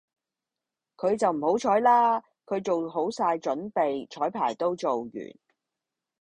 [0.97, 5.11] 佢就唔好彩啦，佢做好曬準備，彩排都做完